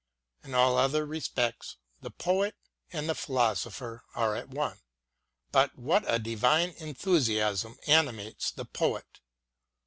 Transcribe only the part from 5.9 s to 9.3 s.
a divine en thusiasm animates the poet